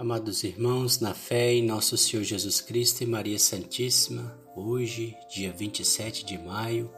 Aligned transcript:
Amados 0.00 0.44
irmãos, 0.44 0.98
na 0.98 1.12
fé 1.12 1.52
em 1.52 1.62
nosso 1.62 1.94
Senhor 1.94 2.22
Jesus 2.22 2.58
Cristo 2.58 3.02
e 3.02 3.06
Maria 3.06 3.38
Santíssima, 3.38 4.34
hoje, 4.56 5.14
dia 5.30 5.52
27 5.52 6.24
de 6.24 6.38
maio, 6.38 6.90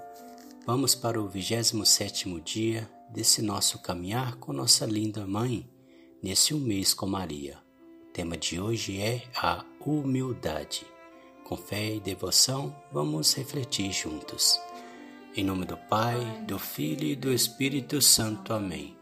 vamos 0.64 0.94
para 0.94 1.20
o 1.20 1.28
27º 1.28 2.40
dia 2.40 2.88
desse 3.10 3.42
nosso 3.42 3.80
caminhar 3.80 4.36
com 4.36 4.52
nossa 4.52 4.86
linda 4.86 5.26
mãe, 5.26 5.68
nesse 6.22 6.54
um 6.54 6.60
mês 6.60 6.94
com 6.94 7.08
Maria. 7.08 7.58
O 8.08 8.12
tema 8.12 8.36
de 8.36 8.60
hoje 8.60 9.00
é 9.00 9.24
a 9.34 9.64
humildade. 9.84 10.86
Com 11.42 11.56
fé 11.56 11.96
e 11.96 11.98
devoção, 11.98 12.72
vamos 12.92 13.34
refletir 13.34 13.90
juntos. 13.90 14.60
Em 15.34 15.42
nome 15.42 15.64
do 15.64 15.76
Pai, 15.76 16.20
do 16.46 16.56
Filho 16.56 17.08
e 17.08 17.16
do 17.16 17.32
Espírito 17.32 18.00
Santo. 18.00 18.52
Amém. 18.52 19.01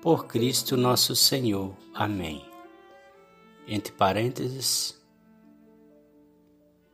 por 0.00 0.26
Cristo 0.26 0.76
nosso 0.76 1.16
Senhor. 1.16 1.74
Amém. 1.94 2.44
Entre 3.66 3.92
parênteses, 3.92 4.98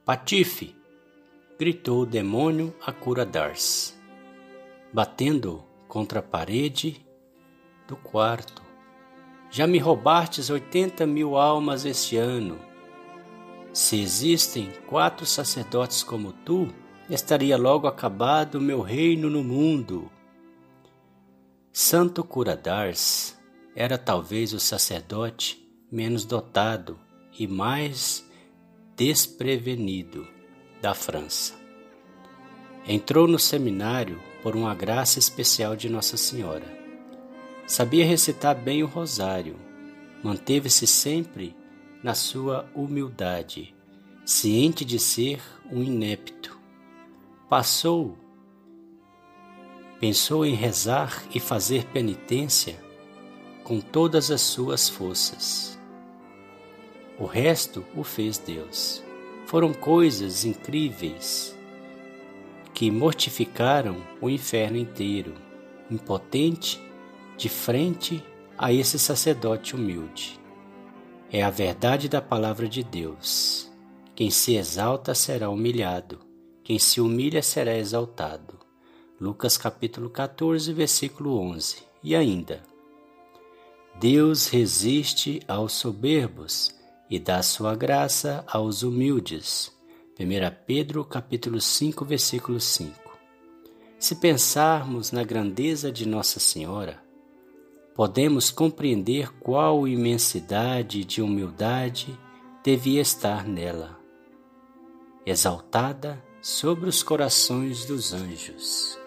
Patife! 0.05 0.75
gritou 1.59 2.03
o 2.03 2.07
demônio 2.07 2.75
a 2.85 2.93
cura 2.93 3.25
Dars, 3.25 3.99
batendo 4.93 5.65
contra 5.89 6.19
a 6.19 6.23
parede 6.23 7.07
do 7.87 7.97
quarto. 7.97 8.63
Já 9.51 9.67
me 9.67 9.79
roubastes 9.79 10.51
oitenta 10.51 11.07
mil 11.07 11.37
almas 11.37 11.85
este 11.85 12.17
ano. 12.17 12.59
Se 13.73 14.01
existem 14.01 14.73
quatro 14.87 15.25
sacerdotes 15.25 16.03
como 16.03 16.33
tu, 16.33 16.69
estaria 17.09 17.57
logo 17.57 17.87
acabado 17.87 18.57
o 18.57 18.61
meu 18.61 18.81
reino 18.81 19.31
no 19.31 19.45
mundo. 19.45 20.11
Santo 21.77 22.23
Curadars 22.23 23.37
era 23.75 23.99
talvez 23.99 24.53
o 24.53 24.61
sacerdote 24.61 25.69
menos 25.91 26.25
dotado 26.25 26.97
e 27.37 27.49
mais 27.49 28.25
desprevenido 28.95 30.25
da 30.81 30.95
França. 30.95 31.53
Entrou 32.87 33.27
no 33.27 33.41
seminário 33.41 34.23
por 34.41 34.55
uma 34.55 34.73
graça 34.73 35.19
especial 35.19 35.75
de 35.75 35.89
Nossa 35.89 36.17
Senhora. 36.17 36.73
Sabia 37.67 38.07
recitar 38.07 38.55
bem 38.55 38.85
o 38.85 38.87
rosário, 38.87 39.57
manteve-se 40.23 40.87
sempre 40.87 41.57
na 42.05 42.15
sua 42.15 42.71
humildade, 42.73 43.75
ciente 44.25 44.85
de 44.85 45.01
ser 45.01 45.43
um 45.73 45.83
inepto. 45.83 46.57
Passou 47.49 48.17
pensou 50.05 50.45
em 50.45 50.53
rezar 50.53 51.25
e 51.35 51.41
fazer 51.41 51.87
penitência 51.87 52.79
com 53.63 53.81
todas 53.81 54.31
as 54.31 54.43
suas 54.43 54.87
forças. 54.87 55.81
O 57.19 57.25
resto 57.25 57.83
o 57.97 58.05
fez 58.05 58.37
Deus. 58.37 59.03
Foram 59.47 59.73
coisas 59.73 60.45
incríveis 60.45 61.57
que 62.75 62.91
mortificaram 62.91 63.97
o 64.21 64.29
inferno 64.29 64.77
inteiro, 64.77 65.33
impotente, 65.91 66.79
de 67.39 67.49
frente 67.49 68.23
a 68.59 68.71
esse 68.71 68.99
sacerdote 68.99 69.75
humilde. 69.75 70.39
É 71.33 71.43
a 71.43 71.49
verdade 71.49 72.11
da 72.11 72.21
palavra 72.21 72.69
de 72.69 72.85
Deus. 72.85 73.73
Quem 74.15 74.29
se 74.29 74.55
exalta 74.55 75.15
será 75.15 75.49
humilhado, 75.49 76.21
quem 76.63 76.79
se 76.79 77.01
humilha 77.01 77.43
será 77.43 77.75
exaltado. 77.75 78.64
Lucas 79.21 79.57
capítulo 79.57 80.11
14, 80.11 80.73
versículo 80.73 81.39
11. 81.39 81.85
E 82.03 82.17
ainda: 82.17 82.65
Deus 84.01 84.49
resiste 84.49 85.41
aos 85.47 85.73
soberbos 85.75 86.75
e 87.09 87.21
dá 87.21 87.41
sua 87.41 87.77
graça 87.77 88.45
aos 88.49 88.83
humildes. 88.83 89.73
1 90.19 90.25
Pedro 90.67 91.05
capítulo 91.05 91.61
5, 91.61 92.05
versículo 92.05 92.59
5. 92.59 93.17
Se 94.01 94.17
pensarmos 94.17 95.13
na 95.13 95.23
grandeza 95.23 95.93
de 95.93 96.07
Nossa 96.07 96.41
Senhora, 96.41 97.01
podemos 97.95 98.51
compreender 98.51 99.33
qual 99.39 99.87
imensidade 99.87 101.05
de 101.05 101.23
humildade 101.23 102.19
devia 102.65 103.01
estar 103.01 103.47
nela, 103.47 103.97
exaltada 105.25 106.21
sobre 106.43 106.89
os 106.89 107.01
corações 107.01 107.85
dos 107.85 108.13
anjos. 108.13 109.04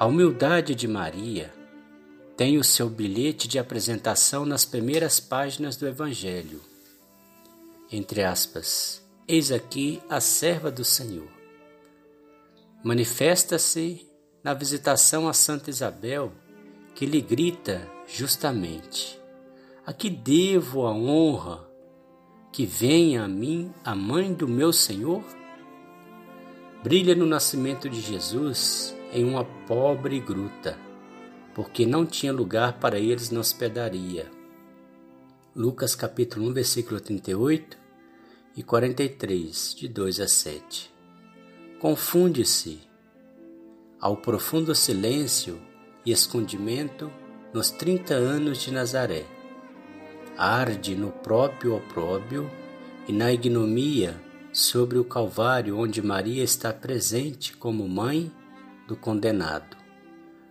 A 0.00 0.06
humildade 0.06 0.74
de 0.74 0.88
Maria 0.88 1.52
tem 2.34 2.56
o 2.56 2.64
seu 2.64 2.88
bilhete 2.88 3.46
de 3.46 3.58
apresentação 3.58 4.46
nas 4.46 4.64
primeiras 4.64 5.20
páginas 5.20 5.76
do 5.76 5.86
Evangelho. 5.86 6.62
Entre 7.92 8.24
aspas, 8.24 9.06
eis 9.28 9.52
aqui 9.52 10.00
a 10.08 10.18
serva 10.18 10.70
do 10.70 10.86
Senhor. 10.86 11.28
Manifesta-se 12.82 14.08
na 14.42 14.54
visitação 14.54 15.28
a 15.28 15.34
Santa 15.34 15.68
Isabel, 15.68 16.32
que 16.94 17.04
lhe 17.04 17.20
grita 17.20 17.86
justamente: 18.08 19.20
A 19.84 19.92
que 19.92 20.08
devo 20.08 20.86
a 20.86 20.94
honra 20.94 21.68
que 22.50 22.64
venha 22.64 23.24
a 23.24 23.28
mim 23.28 23.70
a 23.84 23.94
mãe 23.94 24.32
do 24.32 24.48
meu 24.48 24.72
Senhor? 24.72 25.22
Brilha 26.82 27.14
no 27.14 27.26
nascimento 27.26 27.86
de 27.86 28.00
Jesus 28.00 28.98
em 29.12 29.24
uma 29.24 29.44
pobre 29.44 30.20
gruta, 30.20 30.78
porque 31.54 31.84
não 31.84 32.06
tinha 32.06 32.32
lugar 32.32 32.74
para 32.74 32.98
eles 32.98 33.30
na 33.30 33.40
hospedaria. 33.40 34.30
Lucas 35.54 35.94
capítulo 35.94 36.48
1, 36.48 36.52
versículo 36.52 37.00
38 37.00 37.76
e 38.56 38.62
43, 38.62 39.74
de 39.76 39.88
2 39.88 40.20
a 40.20 40.28
7. 40.28 40.94
Confunde-se 41.78 42.80
ao 44.00 44.16
profundo 44.16 44.74
silêncio 44.74 45.60
e 46.06 46.12
escondimento 46.12 47.10
nos 47.52 47.70
trinta 47.70 48.14
anos 48.14 48.62
de 48.62 48.70
Nazaré. 48.70 49.26
Arde 50.36 50.94
no 50.94 51.10
próprio 51.10 51.76
opróbio 51.76 52.50
e 53.08 53.12
na 53.12 53.32
ignomia 53.32 54.18
sobre 54.52 54.98
o 54.98 55.04
Calvário, 55.04 55.76
onde 55.78 56.00
Maria 56.00 56.42
está 56.42 56.72
presente 56.72 57.56
como 57.56 57.88
mãe 57.88 58.32
do 58.90 58.96
condenado. 58.96 59.76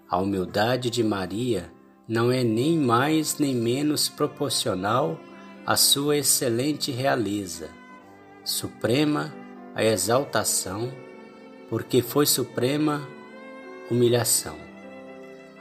A 0.10 0.18
humildade 0.18 0.90
de 0.90 1.04
Maria 1.04 1.70
não 2.08 2.32
é 2.32 2.42
nem 2.42 2.78
mais 2.78 3.38
nem 3.38 3.54
menos 3.54 4.08
proporcional 4.08 5.20
à 5.66 5.76
sua 5.76 6.16
excelente 6.16 6.90
realeza, 6.90 7.70
suprema 8.46 9.32
a 9.76 9.84
exaltação, 9.84 10.90
porque 11.70 12.02
foi 12.02 12.26
suprema 12.26 13.06
humilhação. 13.92 14.58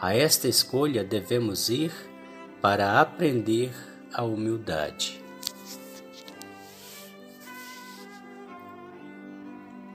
A 0.01 0.15
esta 0.15 0.47
escolha 0.47 1.03
devemos 1.03 1.69
ir 1.69 1.93
para 2.63 3.01
aprender 3.01 3.73
a 4.15 4.23
humildade. 4.23 5.21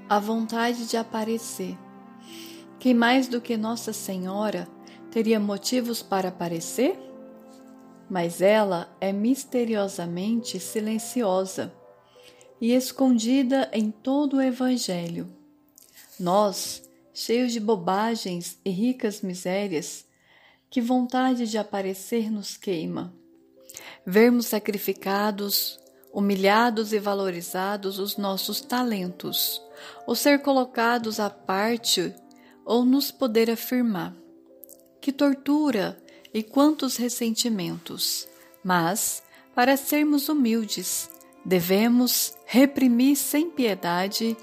A 0.10 0.19
vontade 0.19 0.86
de 0.86 0.98
aparecer. 0.98 1.78
Quem 2.84 2.94
mais 2.94 3.30
do 3.30 3.40
que 3.40 3.56
Nossa 3.56 3.94
Senhora 3.94 4.68
teria 5.10 5.40
motivos 5.40 6.04
para 6.04 6.28
aparecer? 6.28 7.00
Mas 8.10 8.42
ela 8.42 8.94
é 9.00 9.14
misteriosamente 9.14 10.60
silenciosa 10.60 11.74
e 12.60 12.74
escondida 12.74 13.70
em 13.72 13.90
todo 13.90 14.36
o 14.36 14.42
Evangelho. 14.42 15.34
Nós, 16.20 16.84
cheios 17.14 17.54
de 17.54 17.60
bobagens 17.62 18.60
e 18.66 18.70
ricas 18.70 19.22
misérias, 19.22 20.06
que 20.70 20.82
vontade 20.82 21.50
de 21.50 21.58
aparecer 21.58 22.30
nos 22.30 22.58
queima. 22.58 23.14
Vermos 24.06 24.48
sacrificados, 24.48 25.80
humilhados 26.12 26.92
e 26.92 27.00
valorizados 27.00 27.98
os 27.98 28.18
nossos 28.18 28.60
talentos, 28.60 29.62
ou 30.06 30.14
ser 30.14 30.42
colocados 30.42 31.18
à 31.18 31.30
parte 31.30 32.14
ou 32.65 32.86
nos 32.86 33.12
poder 33.12 33.50
afirmar. 33.50 34.13
Que 35.01 35.12
tortura 35.12 36.01
e 36.33 36.42
quantos 36.42 36.98
ressentimentos! 36.98 38.27
Mas 38.63 39.21
Para 39.56 39.77
sermos 39.77 40.30
humildes, 40.30 41.12
devemos 41.45 42.33
reprimir 42.45 43.15
sem 43.15 43.51
piedade 43.51 44.36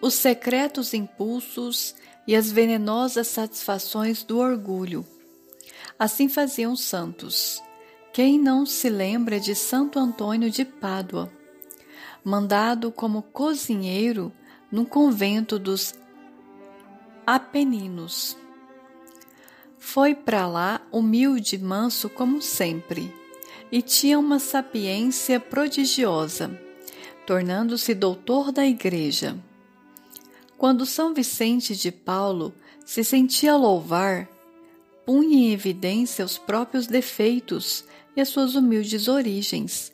os 0.00 0.14
secretos 0.14 0.94
impulsos 0.94 1.96
e 2.26 2.36
as 2.36 2.50
venenosas 2.52 3.26
satisfações 3.26 4.22
do 4.22 4.38
orgulho. 4.38 5.04
Assim 5.98 6.28
faziam 6.28 6.72
os 6.72 6.80
santos. 6.80 7.60
Quem 8.12 8.38
não 8.38 8.64
se 8.64 8.88
lembra 8.88 9.40
de 9.40 9.54
Santo 9.54 9.98
Antônio 9.98 10.48
de 10.48 10.64
Pádua, 10.64 11.32
mandado 12.22 12.92
como 12.92 13.22
cozinheiro 13.22 14.32
no 14.70 14.86
convento 14.86 15.58
dos 15.58 15.92
Apeninos? 17.26 18.36
Foi 19.78 20.14
para 20.14 20.46
lá 20.46 20.86
humilde 20.92 21.56
e 21.56 21.58
manso 21.58 22.10
como 22.10 22.42
sempre, 22.42 23.10
e 23.72 23.80
tinha 23.80 24.18
uma 24.18 24.38
sapiência 24.38 25.40
prodigiosa, 25.40 26.60
tornando-se 27.26 27.94
doutor 27.94 28.52
da 28.52 28.66
igreja. 28.66 29.38
Quando 30.58 30.84
São 30.84 31.14
Vicente 31.14 31.74
de 31.74 31.90
Paulo 31.90 32.54
se 32.84 33.02
sentia 33.02 33.56
louvar, 33.56 34.28
punha 35.06 35.48
em 35.48 35.52
evidência 35.52 36.26
os 36.26 36.36
próprios 36.36 36.86
defeitos 36.86 37.86
e 38.14 38.20
as 38.20 38.28
suas 38.28 38.54
humildes 38.54 39.08
origens. 39.08 39.90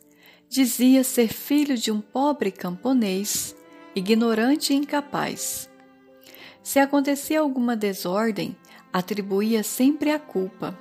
Dizia 0.49 1.05
ser 1.05 1.29
filho 1.29 1.79
de 1.79 1.93
um 1.93 2.01
pobre 2.01 2.51
camponês, 2.51 3.55
ignorante 3.95 4.73
e 4.73 4.77
incapaz. 4.77 5.70
Se 6.63 6.79
acontecia 6.79 7.41
alguma 7.41 7.75
desordem, 7.75 8.57
atribuía 8.93 9.63
sempre 9.63 10.11
a 10.11 10.19
culpa. 10.19 10.79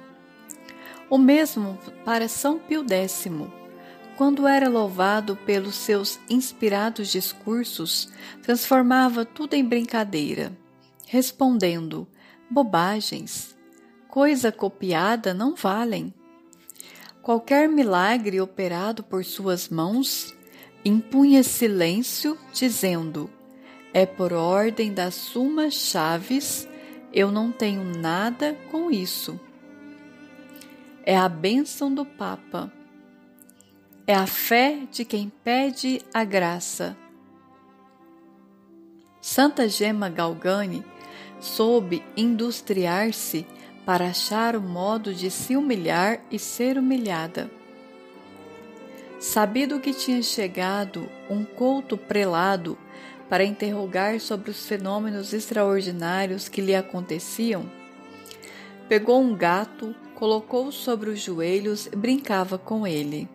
O 1.10 1.18
mesmo 1.18 1.78
para 2.06 2.28
São 2.28 2.60
Pio 2.60 2.86
X, 2.88 3.30
quando 4.18 4.48
era 4.48 4.68
louvado 4.68 5.36
pelos 5.38 5.76
seus 5.76 6.20
inspirados 6.30 7.08
discursos, 7.08 8.12
transformava 8.44 9.24
tudo 9.24 9.54
em 9.54 9.64
brincadeira, 9.64 10.52
respondendo: 11.08 12.08
bobagens, 12.50 13.56
coisa 14.08 14.52
copiada 14.52 15.34
não 15.34 15.56
valem. 15.56 16.14
Qualquer 17.22 17.70
milagre 17.70 18.42
operado 18.42 19.04
por 19.04 19.24
suas 19.24 19.70
mãos 19.70 20.34
impunha 20.84 21.44
silêncio, 21.44 22.38
dizendo: 22.54 23.30
É 23.94 24.06
por 24.06 24.34
ordem 24.34 24.94
das 24.94 25.16
sumas 25.16 25.74
chaves, 25.74 26.68
eu 27.12 27.32
não 27.32 27.52
tenho 27.52 27.84
nada 27.84 28.56
com 28.72 28.92
isso. 28.92 29.40
É 31.04 31.18
a 31.18 31.28
bênção 31.28 31.94
do 31.94 32.06
Papa. 32.06 32.72
É 34.06 34.14
a 34.14 34.28
fé 34.28 34.88
de 34.92 35.04
quem 35.04 35.32
pede 35.44 36.02
a 36.14 36.24
graça. 36.24 36.96
Santa 39.20 39.68
Gema 39.68 40.10
Galgani 40.10 40.84
soube 41.40 42.04
industriar-se 42.16 43.46
para 43.86 44.10
achar 44.10 44.56
o 44.56 44.62
modo 44.62 45.14
de 45.14 45.32
se 45.32 45.56
humilhar 45.56 46.22
e 46.30 46.38
ser 46.38 46.78
humilhada. 46.78 47.50
Sabido 49.20 49.80
que 49.80 49.94
tinha 49.94 50.22
chegado 50.22 51.10
um 51.30 51.44
couto 51.44 51.98
prelado 51.98 52.78
para 53.30 53.44
interrogar 53.44 54.20
sobre 54.20 54.50
os 54.50 54.66
fenômenos 54.66 55.34
extraordinários 55.34 56.50
que 56.50 56.62
lhe 56.62 56.76
aconteciam, 56.76 57.70
pegou 58.88 59.22
um 59.22 59.36
gato, 59.36 59.96
colocou-o 60.16 60.72
sobre 60.72 61.12
os 61.12 61.22
joelhos 61.22 61.86
e 61.86 61.96
brincava 61.96 62.58
com 62.58 62.88
ele, 62.88 63.30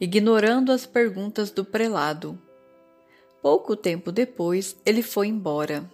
ignorando 0.00 0.72
as 0.72 0.86
perguntas 0.86 1.50
do 1.50 1.64
prelado. 1.64 2.40
Pouco 3.42 3.74
tempo 3.74 4.12
depois, 4.12 4.76
ele 4.86 5.02
foi 5.02 5.26
embora 5.26 5.90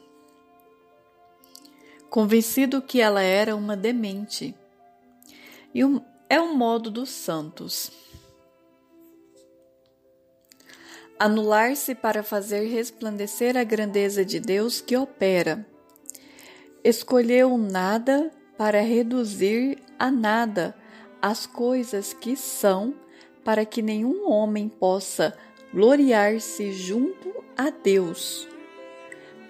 convencido 2.17 2.81
que 2.81 2.99
ela 3.01 3.21
era 3.21 3.55
uma 3.55 3.77
demente. 3.77 4.55
E 5.75 5.85
um, 5.85 6.01
é 6.31 6.41
um 6.41 6.57
modo 6.57 6.91
dos 6.91 7.11
santos. 7.11 7.93
Anular-se 11.19 11.95
para 11.95 12.23
fazer 12.23 12.67
resplandecer 12.69 13.57
a 13.57 13.65
grandeza 13.65 14.25
de 14.25 14.39
Deus 14.39 14.81
que 14.81 14.97
opera. 14.97 15.67
Escolheu 16.85 17.57
nada 17.57 18.31
para 18.59 18.83
reduzir 18.83 19.79
a 19.99 20.11
nada 20.11 20.75
as 21.21 21.47
coisas 21.47 22.13
que 22.13 22.37
são, 22.37 22.95
para 23.45 23.65
que 23.65 23.81
nenhum 23.81 24.31
homem 24.31 24.69
possa 24.69 25.37
gloriar-se 25.73 26.73
junto 26.73 27.33
a 27.57 27.71
Deus. 27.71 28.47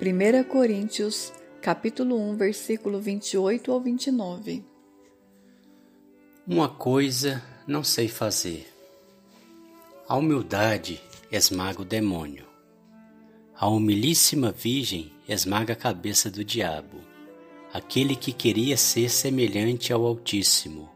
1 0.01 0.45
Coríntios 0.45 1.33
capítulo 1.61 2.17
1, 2.31 2.37
versículo 2.37 3.01
28 3.01 3.73
ao 3.73 3.81
29. 3.81 4.65
Uma 6.47 6.69
coisa 6.69 7.43
não 7.67 7.83
sei 7.83 8.07
fazer. 8.07 8.73
A 10.07 10.17
humildade 10.17 11.03
esmaga 11.31 11.83
o 11.83 11.85
demônio. 11.85 12.47
A 13.55 13.69
humilíssima 13.69 14.53
Virgem 14.53 15.13
esmaga 15.29 15.73
a 15.73 15.77
cabeça 15.77 16.31
do 16.31 16.45
diabo, 16.45 17.01
aquele 17.73 18.15
que 18.15 18.33
queria 18.33 18.77
ser 18.77 19.09
semelhante 19.09 19.93
ao 19.93 20.05
Altíssimo. 20.05 20.89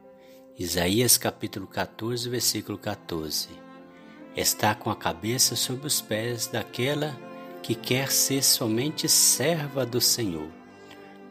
Isaías 0.59 1.17
capítulo 1.17 1.67
14, 1.67 2.29
versículo 2.29 2.79
14. 2.79 3.49
Está 4.37 4.75
com 4.75 4.91
a 4.91 4.97
cabeça 4.97 5.57
sobre 5.57 5.87
os 5.87 6.01
pés 6.01 6.47
daquela 6.47 7.19
que 7.63 7.75
quer 7.75 8.11
ser 8.11 8.43
somente 8.43 9.09
serva 9.09 9.85
do 9.85 10.01
Senhor. 10.01 10.51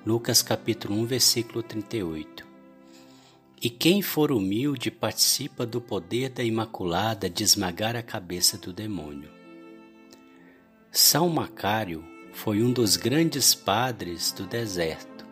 Lucas 0.05 0.41
capítulo 0.41 0.95
1, 0.95 1.05
versículo 1.05 1.63
38. 1.63 2.48
E 3.61 3.69
quem 3.69 4.01
for 4.01 4.31
humilde 4.31 4.89
participa 4.89 5.65
do 5.65 5.81
poder 5.81 6.29
da 6.29 6.43
Imaculada 6.43 7.29
de 7.29 7.43
esmagar 7.43 7.95
a 7.95 8.01
cabeça 8.01 8.57
do 8.57 8.71
demônio. 8.71 9.29
São 10.91 11.27
Macário 11.29 12.03
foi 12.31 12.63
um 12.63 12.71
dos 12.71 12.95
grandes 12.95 13.53
padres 13.53 14.31
do 14.31 14.45
deserto. 14.45 15.25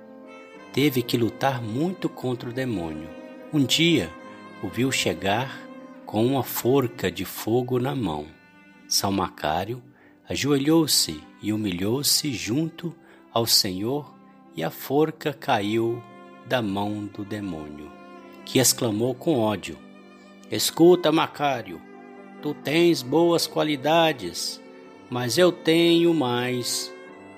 Teve 0.74 1.01
que 1.01 1.18
lutar 1.18 1.62
muito 1.62 2.09
contra 2.09 2.50
o 2.50 2.53
demônio. 2.53 3.09
Um 3.53 3.63
dia 3.63 4.12
o 4.62 4.68
viu 4.68 4.91
chegar 4.91 5.62
com 6.06 6.25
uma 6.25 6.44
forca 6.44 7.09
de 7.09 7.23
fogo 7.23 7.80
na 7.80 7.95
mão. 7.95 8.28
São 8.87 9.11
Macário 9.11 9.81
ajoelhou-se 10.28 11.21
e 11.42 11.54
humilhou-se 11.54 12.33
junto 12.33 12.94
ao 13.31 13.45
Senhor 13.45 14.13
e 14.56 14.63
a 14.63 14.69
forca 14.69 15.31
caiu 15.31 16.04
da 16.47 16.61
mão 16.61 17.06
do 17.06 17.23
demônio, 17.25 17.92
que 18.47 18.59
exclamou 18.59 19.13
com 19.13 19.39
ódio: 19.39 19.77
Escuta, 20.49 21.11
Macário, 21.11 21.81
tu 22.42 22.54
tens 22.54 23.01
boas 23.01 23.45
qualidades, 23.45 24.61
mas 25.09 25.37
eu 25.37 25.51
tenho 25.51 26.13
mais. 26.13 26.92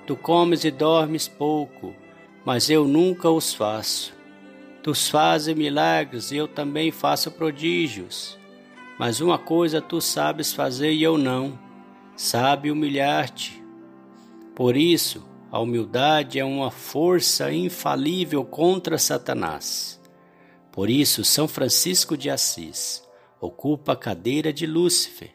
Tu 0.06 0.16
comes 0.16 0.64
e 0.64 0.70
dormes 0.70 1.26
pouco, 1.26 1.94
mas 2.44 2.70
eu 2.70 2.86
nunca 2.86 3.28
os 3.28 3.52
faço. 3.52 4.14
Tu 4.84 4.94
fazes 4.94 5.54
milagres 5.54 6.30
e 6.30 6.36
eu 6.36 6.46
também 6.46 6.90
faço 6.90 7.30
prodígios. 7.32 8.38
Mas 8.98 9.20
uma 9.20 9.38
coisa 9.38 9.80
tu 9.80 10.00
sabes 10.00 10.52
fazer 10.52 10.92
e 10.92 11.02
eu 11.02 11.18
não: 11.18 11.58
sabe 12.16 12.70
humilhar-te. 12.70 13.60
Por 14.54 14.76
isso, 14.76 15.26
a 15.50 15.58
humildade 15.58 16.38
é 16.38 16.44
uma 16.44 16.70
força 16.70 17.52
infalível 17.52 18.44
contra 18.44 18.96
Satanás. 18.96 19.99
Por 20.72 20.88
isso, 20.88 21.24
São 21.24 21.48
Francisco 21.48 22.16
de 22.16 22.30
Assis 22.30 23.02
ocupa 23.40 23.92
a 23.92 23.96
cadeira 23.96 24.52
de 24.52 24.66
Lúcifer, 24.66 25.30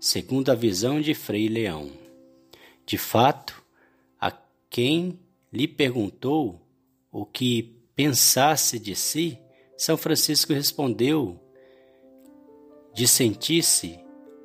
segundo 0.00 0.50
a 0.50 0.54
visão 0.54 1.00
de 1.00 1.14
Frei 1.14 1.48
Leão. 1.48 1.90
De 2.84 2.98
fato, 2.98 3.62
a 4.18 4.32
quem 4.68 5.18
lhe 5.52 5.68
perguntou 5.68 6.60
o 7.12 7.24
que 7.24 7.76
pensasse 7.94 8.78
de 8.78 8.96
si, 8.96 9.38
São 9.76 9.96
Francisco 9.96 10.52
respondeu 10.52 11.38
de 12.94 13.06
sentir-se 13.06 14.00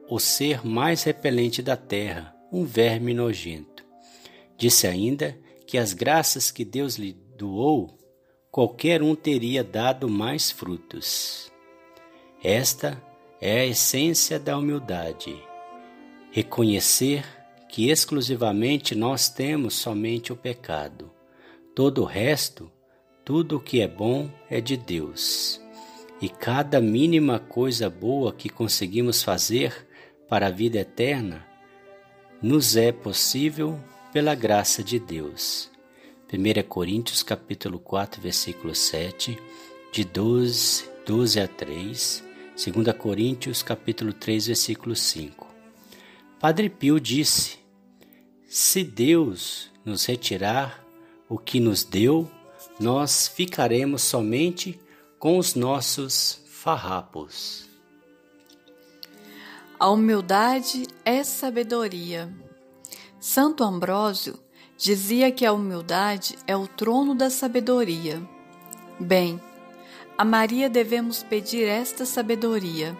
o 0.10 0.20
ser 0.20 0.66
mais 0.66 1.04
repelente 1.04 1.62
da 1.62 1.75
terra, 1.75 2.36
um 2.52 2.64
verme 2.64 3.14
nojento. 3.14 3.84
Disse 4.58 4.88
ainda 4.88 5.38
que 5.66 5.78
as 5.78 5.94
graças 5.94 6.52
que 6.52 6.64
Deus 6.64 6.96
lhe 6.96 7.14
doou, 7.36 7.98
qualquer 8.56 9.04
um 9.04 9.14
teria 9.14 9.62
dado 9.66 10.08
mais 10.08 10.50
frutos. 10.50 11.52
Esta 12.42 13.04
é 13.42 13.60
a 13.60 13.66
essência 13.66 14.40
da 14.40 14.58
humildade. 14.58 15.36
Reconhecer 16.32 17.26
que 17.68 17.90
exclusivamente 17.90 18.96
nós 18.96 19.28
temos 19.28 19.74
somente 19.74 20.32
o 20.32 20.38
pecado. 20.38 21.12
Todo 21.76 22.04
o 22.04 22.06
resto, 22.06 22.72
tudo 23.26 23.58
o 23.58 23.60
que 23.60 23.82
é 23.82 23.90
bom 23.90 24.32
é 24.50 24.62
de 24.62 24.78
Deus. 24.78 25.62
e 26.22 26.30
cada 26.30 26.80
mínima 26.80 27.40
coisa 27.40 27.90
boa 27.90 28.32
que 28.32 28.48
conseguimos 28.48 29.22
fazer 29.22 29.86
para 30.30 30.48
a 30.48 30.50
vida 30.50 30.80
eterna 30.80 31.46
nos 32.42 32.78
é 32.78 32.94
possível 32.94 33.78
pela 34.14 34.34
graça 34.34 34.82
de 34.82 34.98
Deus. 34.98 35.75
1 36.38 36.63
Coríntios 36.68 37.24
capítulo 37.24 37.80
4, 37.80 38.22
versículo 38.22 38.75
7, 38.75 39.39
de 39.89 40.04
12, 40.04 40.84
12 41.06 41.39
a 41.39 41.48
3, 41.48 42.24
2 42.74 42.98
Coríntios 42.98 43.63
capítulo 43.63 44.12
3, 44.12 44.48
versículo 44.48 44.98
5. 44.98 45.48
Padre 46.38 46.70
Pio 46.70 47.00
disse: 47.00 47.58
Se 48.50 48.84
Deus 48.84 49.72
nos 49.86 50.06
retirar 50.06 50.84
o 51.30 51.38
que 51.38 51.62
nos 51.62 51.86
deu, 51.86 52.30
nós 52.82 53.30
ficaremos 53.30 54.01
somente 54.01 54.77
com 55.18 55.38
os 55.38 55.56
nossos 55.56 56.42
farrapos. 56.50 57.70
A 59.80 59.89
humildade 59.89 60.86
é 61.06 61.24
sabedoria. 61.24 62.30
Santo 63.22 63.63
Ambrósio 63.63 64.45
dizia 64.77 65.32
que 65.32 65.46
a 65.46 65.53
humildade 65.53 66.38
é 66.46 66.55
o 66.55 66.67
trono 66.67 67.15
da 67.15 67.29
sabedoria. 67.29 68.22
Bem, 69.00 69.41
a 70.17 70.24
Maria 70.24 70.70
devemos 70.70 71.24
pedir 71.24 71.65
esta 71.65 72.05
sabedoria. 72.05 72.98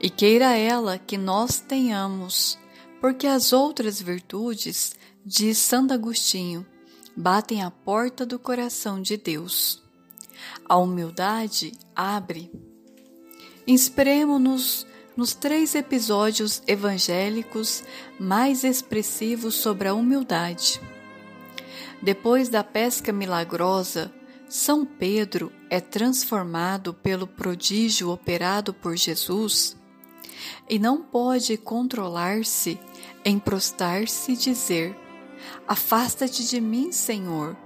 E 0.00 0.10
queira 0.10 0.56
ela 0.56 0.98
que 0.98 1.16
nós 1.16 1.58
tenhamos, 1.58 2.58
porque 3.00 3.26
as 3.26 3.52
outras 3.52 4.00
virtudes, 4.00 4.94
diz 5.24 5.58
Santo 5.58 5.94
Agostinho, 5.94 6.66
batem 7.16 7.62
à 7.62 7.70
porta 7.70 8.26
do 8.26 8.38
coração 8.38 9.00
de 9.00 9.16
Deus. 9.16 9.82
A 10.68 10.76
humildade 10.76 11.72
abre. 11.94 12.50
Inspiremos-nos 13.66 14.86
nos 15.16 15.34
três 15.34 15.74
episódios 15.74 16.62
evangélicos 16.66 17.82
mais 18.20 18.64
expressivos 18.64 19.54
sobre 19.54 19.88
a 19.88 19.94
humildade. 19.94 20.80
Depois 22.02 22.48
da 22.48 22.62
pesca 22.62 23.12
milagrosa, 23.12 24.12
São 24.48 24.84
Pedro 24.84 25.50
é 25.70 25.80
transformado 25.80 26.92
pelo 26.92 27.26
prodígio 27.26 28.10
operado 28.10 28.74
por 28.74 28.96
Jesus 28.96 29.76
e 30.68 30.78
não 30.78 31.00
pode 31.00 31.56
controlar-se 31.56 32.78
em 33.24 33.38
prostrar-se 33.38 34.32
e 34.32 34.36
dizer: 34.36 34.94
Afasta-te 35.66 36.46
de 36.46 36.60
mim, 36.60 36.92
Senhor, 36.92 37.56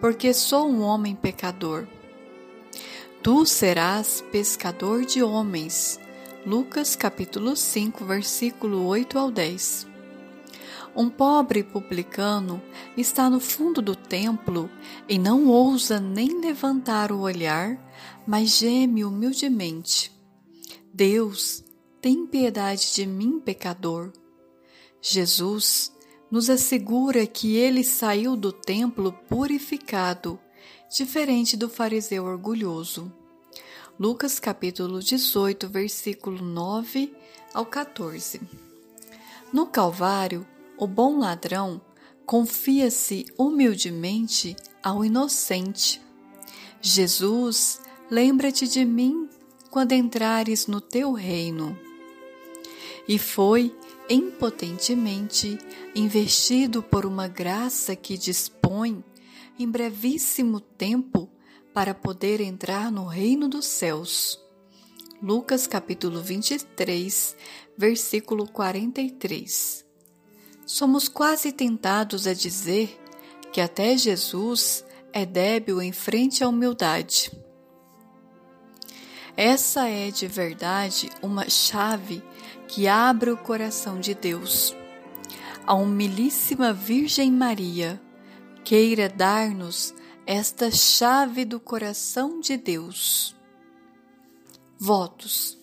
porque 0.00 0.34
sou 0.34 0.68
um 0.68 0.82
homem 0.82 1.14
pecador. 1.14 1.86
Tu 3.22 3.46
serás 3.46 4.22
pescador 4.30 5.04
de 5.04 5.22
homens, 5.22 5.98
Lucas 6.46 6.94
capítulo 6.94 7.56
5, 7.56 8.04
versículo 8.04 8.86
8 8.86 9.18
ao 9.18 9.32
10. 9.32 9.84
Um 10.94 11.10
pobre 11.10 11.64
publicano 11.64 12.62
está 12.96 13.28
no 13.28 13.40
fundo 13.40 13.82
do 13.82 13.96
templo 13.96 14.70
e 15.08 15.18
não 15.18 15.48
ousa 15.48 15.98
nem 15.98 16.40
levantar 16.40 17.10
o 17.10 17.18
olhar, 17.18 17.76
mas 18.24 18.58
geme 18.58 19.04
humildemente. 19.04 20.12
Deus, 20.94 21.64
tem 22.00 22.24
piedade 22.24 22.94
de 22.94 23.04
mim, 23.04 23.40
pecador. 23.40 24.12
Jesus 25.02 25.92
nos 26.30 26.48
assegura 26.48 27.26
que 27.26 27.56
ele 27.56 27.82
saiu 27.82 28.36
do 28.36 28.52
templo 28.52 29.12
purificado, 29.28 30.38
diferente 30.96 31.56
do 31.56 31.68
fariseu 31.68 32.24
orgulhoso. 32.24 33.12
Lucas 33.98 34.38
capítulo 34.38 35.00
18, 35.00 35.70
versículo 35.70 36.44
9 36.44 37.14
ao 37.54 37.64
14. 37.64 38.42
No 39.50 39.66
Calvário, 39.66 40.46
o 40.76 40.86
bom 40.86 41.18
ladrão 41.18 41.80
confia-se 42.26 43.24
humildemente 43.38 44.54
ao 44.82 45.02
inocente. 45.02 46.02
Jesus, 46.82 47.80
lembra-te 48.10 48.68
de 48.68 48.84
mim 48.84 49.30
quando 49.70 49.92
entrares 49.92 50.66
no 50.66 50.78
teu 50.78 51.12
reino. 51.14 51.74
E 53.08 53.18
foi 53.18 53.74
impotentemente 54.10 55.56
investido 55.94 56.82
por 56.82 57.06
uma 57.06 57.28
graça 57.28 57.96
que 57.96 58.18
dispõe 58.18 59.02
em 59.58 59.66
brevíssimo 59.66 60.60
tempo 60.60 61.30
para 61.76 61.92
poder 61.92 62.40
entrar 62.40 62.90
no 62.90 63.04
reino 63.04 63.50
dos 63.50 63.66
céus. 63.66 64.40
Lucas 65.22 65.66
capítulo 65.66 66.22
23, 66.22 67.36
versículo 67.76 68.48
43. 68.48 69.84
Somos 70.64 71.06
quase 71.06 71.52
tentados 71.52 72.26
a 72.26 72.32
dizer 72.32 72.98
que 73.52 73.60
até 73.60 73.94
Jesus 73.94 74.86
é 75.12 75.26
débil 75.26 75.82
em 75.82 75.92
frente 75.92 76.42
à 76.42 76.48
humildade. 76.48 77.30
Essa 79.36 79.86
é 79.86 80.10
de 80.10 80.26
verdade 80.26 81.10
uma 81.20 81.46
chave 81.50 82.22
que 82.66 82.88
abre 82.88 83.30
o 83.30 83.36
coração 83.36 84.00
de 84.00 84.14
Deus. 84.14 84.74
A 85.66 85.74
humilíssima 85.74 86.72
Virgem 86.72 87.30
Maria 87.30 88.00
queira 88.64 89.10
dar-nos 89.10 89.94
esta 90.26 90.72
chave 90.72 91.44
do 91.44 91.60
coração 91.60 92.40
de 92.40 92.56
Deus. 92.56 93.36
Votos. 94.76 95.56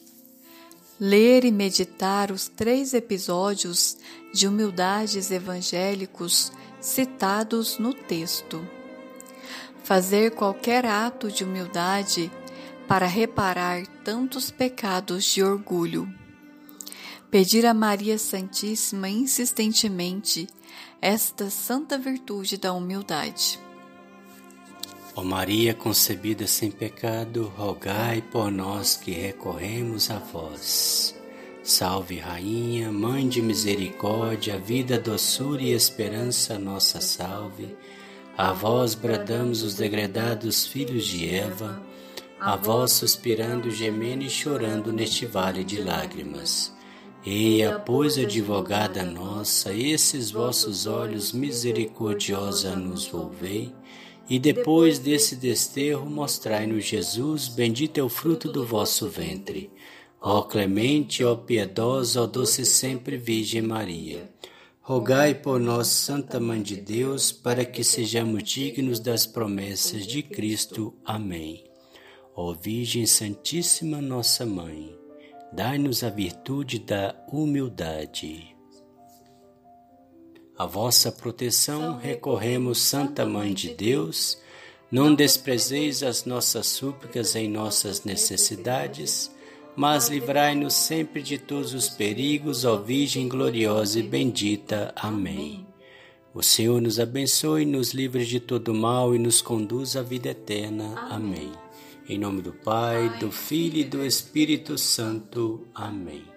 Ler 0.98 1.44
e 1.44 1.52
meditar 1.52 2.32
os 2.32 2.48
três 2.48 2.94
episódios 2.94 3.98
de 4.34 4.48
humildades 4.48 5.32
evangélicos 5.32 6.50
citados 6.80 7.78
no 7.78 7.94
texto. 7.94 8.66
Fazer 9.84 10.32
qualquer 10.32 10.86
ato 10.86 11.30
de 11.30 11.44
humildade 11.44 12.32
para 12.88 13.06
reparar 13.06 13.86
tantos 14.06 14.50
pecados 14.50 15.26
de 15.26 15.44
orgulho. 15.44 16.08
Pedir 17.30 17.66
a 17.66 17.74
Maria 17.74 18.18
Santíssima 18.18 19.10
insistentemente 19.10 20.48
esta 21.02 21.50
santa 21.50 21.98
virtude 21.98 22.56
da 22.56 22.72
humildade. 22.72 23.60
Ó 25.16 25.24
Maria 25.24 25.76
concebida 25.76 26.48
sem 26.48 26.72
pecado, 26.72 27.54
rogai 27.56 28.20
por 28.20 28.52
nós 28.52 28.96
que 28.96 29.12
recorremos 29.12 30.10
a 30.10 30.18
vós. 30.18 31.16
Salve, 31.62 32.18
Rainha, 32.18 32.92
Mãe 32.92 33.30
de 33.30 33.40
misericórdia, 33.40 34.58
vida, 34.58 34.98
doçura 34.98 35.62
e 35.62 35.72
esperança, 35.72 36.58
nossa 36.58 37.00
salve. 37.00 37.76
A 38.36 38.54
vós 38.54 38.96
bradamos 38.96 39.62
os 39.62 39.76
degredados 39.76 40.66
filhos 40.66 41.06
de 41.06 41.30
Eva, 41.30 41.80
a 42.40 42.56
vós 42.56 42.94
suspirando, 42.94 43.70
gemendo 43.70 44.24
e 44.24 44.30
chorando 44.32 44.92
neste 44.92 45.28
vale 45.28 45.64
de 45.64 45.80
lágrimas. 45.80 46.74
Eia, 47.24 47.78
pois, 47.78 48.18
advogada 48.18 49.04
nossa, 49.04 49.72
esses 49.72 50.32
vossos 50.32 50.88
olhos 50.88 51.32
misericordiosa 51.32 52.76
nos 52.76 53.08
volvei 53.08 53.72
e 54.30 54.40
depois 54.40 55.00
desse 55.00 55.36
desterro, 55.36 56.10
mostrai-nos 56.10 56.86
Jesus, 56.86 57.48
bendito 57.48 57.98
é 58.00 58.04
o 58.04 58.10
fruto 58.10 58.52
do 58.52 58.66
vosso 58.66 59.10
ventre. 59.10 59.70
Ó 60.22 60.42
clemente, 60.44 61.24
ó 61.24 61.36
piedosa, 61.36 62.22
ó 62.22 62.26
doce 62.26 62.66
sempre 62.66 63.18
Virgem 63.18 63.62
Maria. 63.62 64.32
Rogai 64.82 65.34
por 65.34 65.60
nós, 65.60 65.88
Santa 65.88 66.40
Mãe 66.40 66.62
de 66.62 66.78
Deus, 66.78 67.32
para 67.32 67.66
que 67.66 67.84
sejamos 67.84 68.44
dignos 68.44 69.00
das 69.00 69.26
promessas 69.26 70.08
de 70.08 70.24
Cristo. 70.24 70.94
Amém. 71.04 71.64
Ó 72.36 72.54
Virgem 72.54 73.06
Santíssima, 73.06 74.02
nossa 74.02 74.46
Mãe, 74.46 74.98
dai-nos 75.52 76.04
a 76.04 76.10
virtude 76.10 76.80
da 76.80 77.16
humildade. 77.32 78.53
A 80.64 80.66
vossa 80.66 81.12
proteção 81.12 81.98
recorremos, 81.98 82.78
Santa 82.78 83.26
Mãe 83.26 83.54
de 83.54 83.74
Deus. 83.74 84.38
Não 84.90 85.14
desprezeis 85.14 86.02
as 86.02 86.24
nossas 86.24 86.68
súplicas 86.68 87.36
em 87.36 87.50
nossas 87.50 88.06
necessidades, 88.06 89.30
mas 89.76 90.08
livrai-nos 90.08 90.74
sempre 90.74 91.22
de 91.22 91.38
todos 91.38 91.74
os 91.74 91.90
perigos, 91.90 92.64
ó 92.64 92.78
Virgem 92.78 93.28
gloriosa 93.28 94.00
e 94.00 94.04
bendita. 94.04 94.94
Amém. 94.96 95.68
O 96.34 96.42
Senhor 96.42 96.82
nos 96.82 96.98
abençoe, 96.98 97.66
nos 97.66 97.94
livre 97.94 98.26
de 98.26 98.40
todo 98.40 98.74
mal 98.74 99.14
e 99.14 99.20
nos 99.20 99.42
conduz 99.42 99.98
à 99.98 100.02
vida 100.02 100.30
eterna. 100.30 100.96
Amém. 101.10 101.52
Em 102.08 102.18
nome 102.18 102.42
do 102.42 102.54
Pai, 102.54 103.10
do 103.20 103.30
Filho 103.34 103.80
e 103.80 103.84
do 103.84 104.06
Espírito 104.06 104.78
Santo. 104.78 105.68
Amém. 105.76 106.33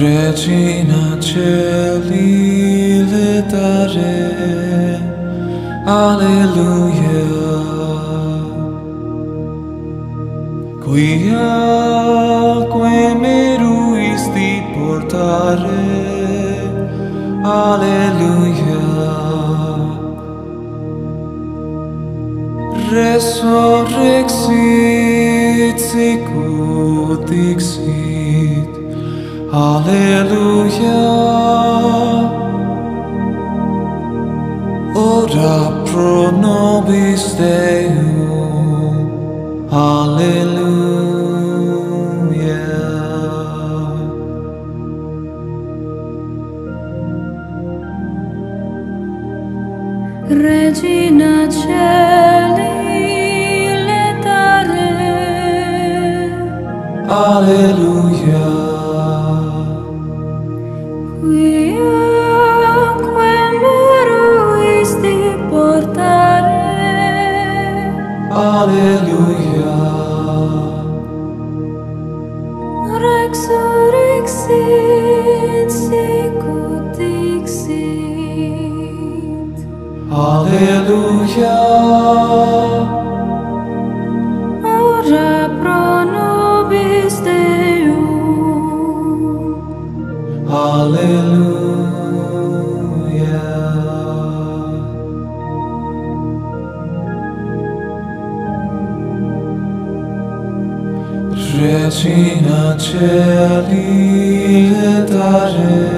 Rzecz 0.00 0.48
inaczej. 0.48 1.59
Alleluia. 6.20 7.24
Quiaque 10.84 12.76
me 12.84 13.00
meruisti 13.22 14.50
portare. 14.74 15.88
Alleluia. 17.42 18.84
Resurrexit 22.92 25.78
sicut 25.80 27.24
dixit. 27.30 28.72
Alleluia. 29.50 31.00
Ora 34.94 35.69
pro 35.90 36.30
nobis 36.30 37.34
Deum. 37.34 39.10
Alleluia. 39.70 40.70
Regina 50.28 51.48
Celi 51.48 52.70
letare. 53.88 54.92
Alleluia. 57.08 58.59
Regina 101.60 102.74
cieli 102.78 104.72
e 104.72 105.04
dare, 105.04 105.88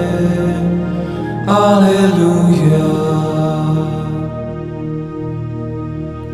alleluia. 1.45 2.89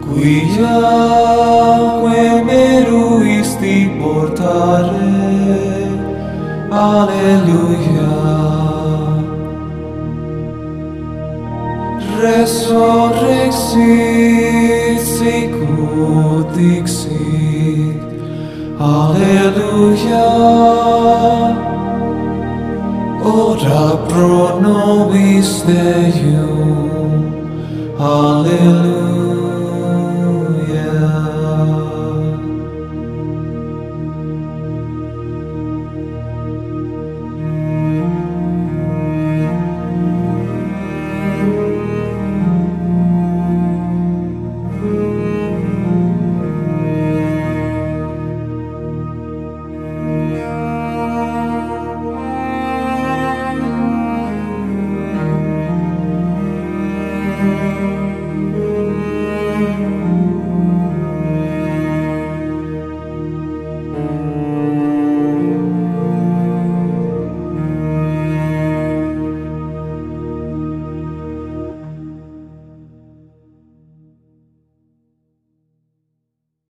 Qui 0.01 0.35
que 0.53 0.75
me 2.05 2.25
portare, 3.99 5.11
alleluia. 6.71 8.48
Resurrexit 12.29 15.01
sicut 15.01 16.45
dixit, 16.53 17.97
Alleluia. 18.79 20.29
Ora 23.25 23.97
pro 24.07 24.61
nobis 24.61 25.65
Deum, 25.65 27.33
Alleluia. 27.97 29.08